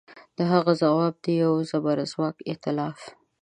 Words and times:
د 0.37 0.39
هغه 0.51 0.73
ځواب 0.81 1.13
د 1.23 1.25
یوه 1.41 1.61
زبرځواک 1.71 2.37
ایتلاف 2.49 2.99